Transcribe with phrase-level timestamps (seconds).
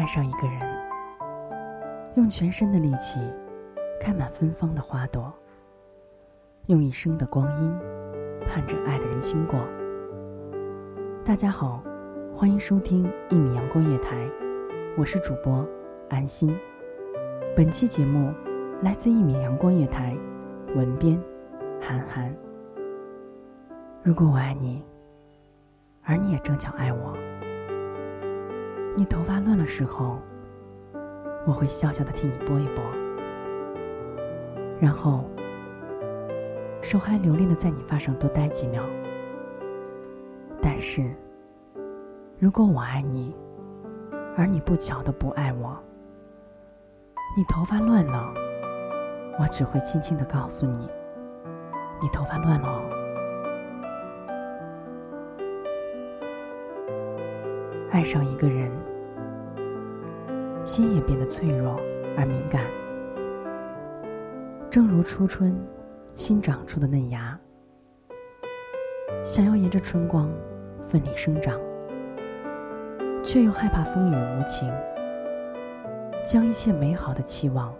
[0.00, 0.58] 爱上一个人，
[2.14, 3.20] 用全身的力气
[4.00, 5.30] 开满芬芳的花朵，
[6.68, 7.78] 用一生的光阴
[8.46, 9.60] 盼着爱的人经过。
[11.22, 11.84] 大家好，
[12.34, 14.26] 欢迎收听一米阳光夜台，
[14.96, 15.68] 我是主播
[16.08, 16.58] 安心。
[17.54, 18.32] 本期节目
[18.80, 20.16] 来自一米阳光夜台，
[20.74, 21.22] 文编
[21.78, 22.34] 韩寒。
[24.02, 24.82] 如果我爱你，
[26.04, 27.14] 而你也正巧爱我。
[28.96, 30.18] 你头发乱了时候，
[31.46, 32.82] 我会笑笑的替你拨一拨，
[34.78, 35.24] 然后
[36.82, 38.84] 手还留恋的在你发上多待几秒。
[40.60, 41.10] 但是，
[42.38, 43.34] 如果我爱你，
[44.36, 45.74] 而你不巧的不爱我，
[47.36, 48.34] 你头发乱了，
[49.38, 50.88] 我只会轻轻的告诉你，
[52.02, 52.82] 你头发乱了
[57.90, 58.70] 爱上一个人，
[60.64, 61.80] 心也变得脆弱
[62.16, 62.62] 而敏感，
[64.70, 65.56] 正如初春
[66.14, 67.36] 新长出的嫩芽，
[69.24, 70.30] 想要沿着春光
[70.84, 71.58] 奋力生长，
[73.24, 74.72] 却又害怕风雨无情，
[76.24, 77.74] 将一切美好的期望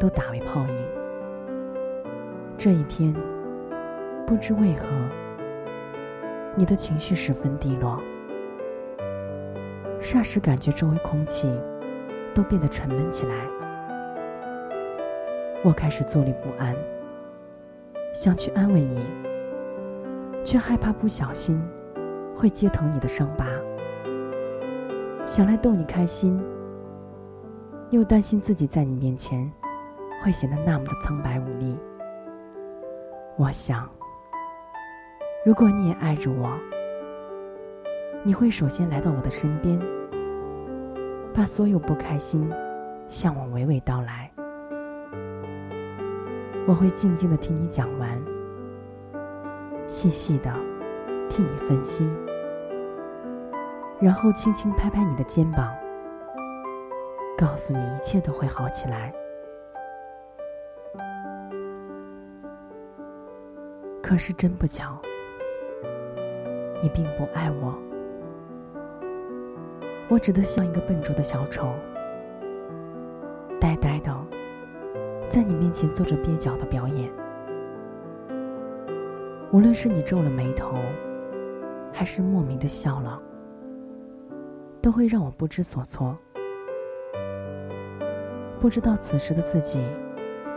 [0.00, 0.84] 都打为泡影。
[2.58, 3.14] 这一天，
[4.26, 4.88] 不知为何，
[6.56, 8.02] 你的情绪十分低落。
[10.04, 11.50] 霎时感觉周围空气
[12.34, 13.34] 都变得沉闷起来，
[15.64, 16.76] 我开始坐立不安，
[18.12, 19.02] 想去安慰你，
[20.44, 21.58] 却害怕不小心
[22.36, 23.46] 会揭疼你的伤疤；
[25.24, 26.38] 想来逗你开心，
[27.88, 29.50] 又担心自己在你面前
[30.22, 31.78] 会显得那么的苍白无力。
[33.38, 33.88] 我想，
[35.46, 36.52] 如果你也爱着我。
[38.26, 39.78] 你会首先来到我的身边，
[41.34, 42.48] 把所有不开心
[43.08, 44.30] 向我娓娓道来。
[46.64, 48.22] 我会静静的听你讲完，
[49.88, 50.50] 细细的
[51.28, 52.08] 替你分析，
[54.00, 55.74] 然后轻轻拍拍你的肩膀，
[57.36, 59.12] 告诉你一切都会好起来。
[64.00, 64.96] 可是真不巧，
[66.80, 67.83] 你并不爱我。
[70.08, 71.74] 我只得像一个笨拙的小丑，
[73.60, 74.14] 呆呆的
[75.28, 77.10] 在你面前做着蹩脚的表演。
[79.50, 80.76] 无论是你皱了眉头，
[81.92, 83.20] 还是莫名的笑了，
[84.82, 86.16] 都会让我不知所措，
[88.60, 89.82] 不知道此时的自己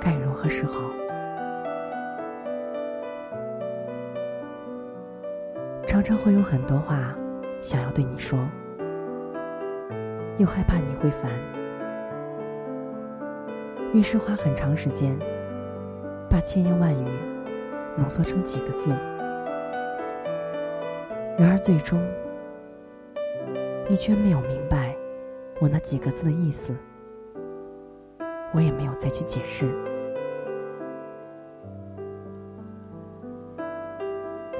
[0.01, 0.81] 该如何是好。
[5.85, 7.15] 常常会有很多话
[7.61, 8.37] 想要对你说。
[10.37, 11.31] 又害怕你会烦，
[13.91, 15.17] 于是花很长时间
[16.29, 17.07] 把千言万语
[17.97, 18.91] 浓缩成几个字。
[21.39, 21.99] 然而最终，
[23.89, 24.95] 你却没有明白
[25.59, 26.75] 我那几个字的意思，
[28.53, 29.65] 我也没有再去解释。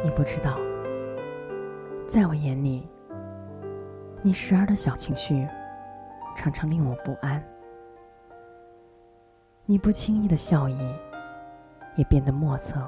[0.03, 0.57] 你不知道，
[2.07, 2.87] 在我眼里，
[4.23, 5.47] 你时而的小情绪。
[6.37, 7.43] 常常令我不安。
[9.65, 10.77] 你不轻易的笑意，
[11.95, 12.87] 也变得莫测。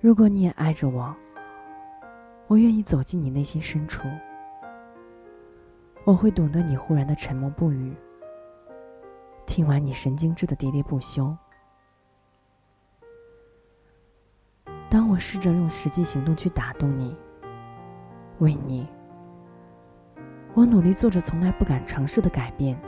[0.00, 1.14] 如果你也爱着我，
[2.46, 4.08] 我愿意走进你内心深处。
[6.04, 7.94] 我会懂得你忽然的沉默不语，
[9.44, 11.36] 听完你神经质的喋喋不休，
[14.88, 17.14] 当我试着用实际行动去打动你，
[18.38, 18.88] 为你，
[20.54, 22.78] 我努力做着从来不敢尝试的改变，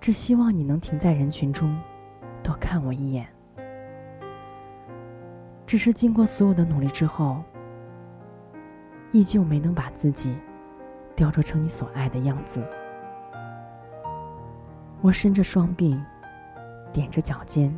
[0.00, 1.76] 只希望你能停在人群中，
[2.42, 3.26] 多看我一眼。
[5.66, 7.42] 只是经过所有的努力之后，
[9.10, 10.36] 依旧没能把自己
[11.16, 12.62] 雕琢成你所爱的样子。
[15.00, 16.00] 我伸着双臂，
[16.92, 17.74] 踮着脚尖。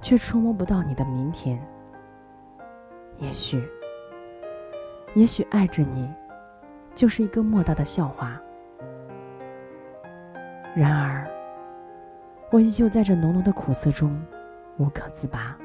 [0.00, 1.60] 却触摸不到你的明天。
[3.18, 3.68] 也许，
[5.14, 6.08] 也许爱着你，
[6.98, 8.42] 就是一个莫大的笑话。
[10.74, 11.24] 然而，
[12.50, 14.20] 我依旧在这浓浓的苦涩中
[14.78, 15.56] 无可自拔。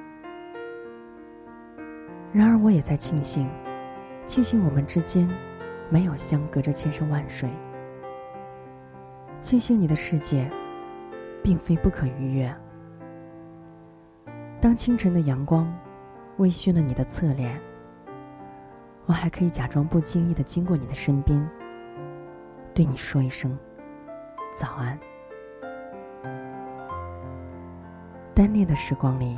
[2.31, 3.49] 然而，我也在庆幸，
[4.27, 5.27] 庆幸我们之间
[5.89, 7.49] 没有相隔着千山万水。
[9.39, 10.47] 庆幸你的世界，
[11.41, 12.55] 并非不可逾越。
[14.61, 15.75] 当清晨的阳光
[16.37, 17.59] 微醺了你的侧脸，
[19.05, 21.49] 我还可以假装不经意的经过你的身边，
[22.73, 23.57] 对你说一声
[24.57, 24.97] 早安。
[28.33, 29.37] 单恋的时光里，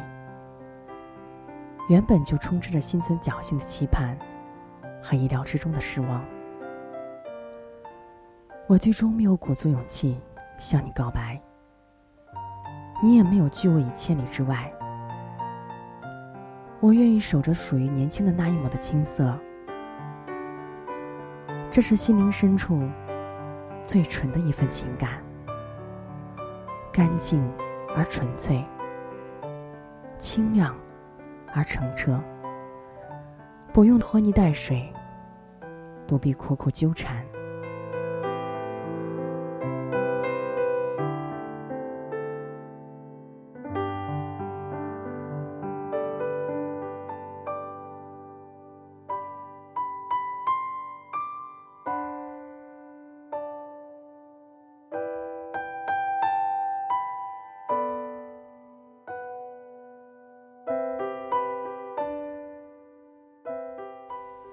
[1.89, 4.17] 原本就充斥着心存侥幸的期盼
[5.01, 6.23] 和意料之中的失望。
[8.67, 10.19] 我最终没有鼓足勇气
[10.57, 11.41] 向你告白，
[13.03, 14.71] 你也没有拒我以千里之外。
[16.79, 19.38] 我愿意守着属于年轻的那一抹的青涩，
[21.75, 22.81] 这是心灵深处
[23.83, 25.22] 最纯的一份情感，
[26.89, 27.45] 干净
[27.98, 28.63] 而纯粹，
[30.18, 30.74] 清亮
[31.54, 32.18] 而澄澈，
[33.74, 34.89] 不用拖泥带水，
[36.07, 37.25] 不必苦苦纠缠。